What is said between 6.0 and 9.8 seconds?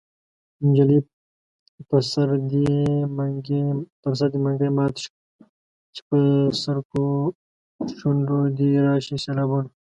په سرکو شونډو دې راشي سېلابونه